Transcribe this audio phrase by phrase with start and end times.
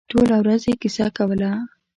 [0.09, 1.51] ټوله ورځ یې کیسه کوله.